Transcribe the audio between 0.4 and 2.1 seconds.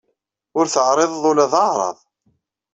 Ur teɛriḍeḍ ula d aɛraḍ.